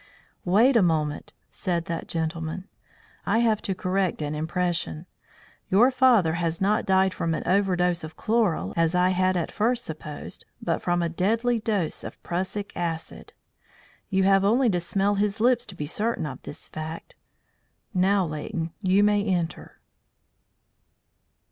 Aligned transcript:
"Wait 0.45 0.75
a 0.75 0.81
moment," 0.81 1.31
said 1.51 1.85
that 1.85 2.07
gentleman. 2.07 2.67
"I 3.23 3.37
have 3.37 3.61
to 3.61 3.75
correct 3.75 4.23
an 4.23 4.33
impression. 4.33 5.05
Your 5.69 5.91
father 5.91 6.33
has 6.41 6.59
not 6.59 6.87
died 6.87 7.13
from 7.13 7.35
an 7.35 7.43
overdose 7.45 8.03
of 8.03 8.15
chloral 8.17 8.73
as 8.75 8.95
I 8.95 9.09
had 9.09 9.37
at 9.37 9.51
first 9.51 9.85
supposed, 9.85 10.43
but 10.59 10.81
from 10.81 11.03
a 11.03 11.07
deadly 11.07 11.59
dose 11.59 12.03
of 12.03 12.17
prussic 12.23 12.75
acid. 12.75 13.33
You 14.09 14.23
have 14.23 14.43
only 14.43 14.71
to 14.71 14.79
smell 14.79 15.13
his 15.21 15.39
lips 15.39 15.67
to 15.67 15.75
be 15.75 15.85
certain 15.85 16.25
of 16.25 16.41
this 16.41 16.67
fact. 16.67 17.15
Now, 17.93 18.25
Leighton, 18.25 18.73
you 18.81 19.03
may 19.03 19.23
enter." 19.23 19.79